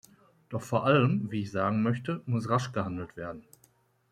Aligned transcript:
Doch 0.49 0.63
vor 0.63 0.83
allem, 0.87 1.29
wie 1.31 1.41
ich 1.43 1.51
sagen 1.51 1.83
möchte, 1.83 2.23
muss 2.25 2.49
rasch 2.49 2.71
gehandelt 2.71 3.15
werden. 3.17 3.43